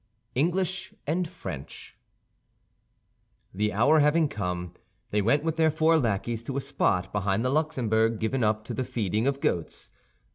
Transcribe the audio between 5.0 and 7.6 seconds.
they went with their four lackeys to a spot behind the